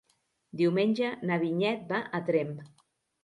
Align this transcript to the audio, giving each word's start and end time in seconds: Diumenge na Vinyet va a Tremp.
Diumenge 0.61 1.11
na 1.31 1.37
Vinyet 1.45 1.85
va 1.93 2.01
a 2.21 2.21
Tremp. 2.31 2.57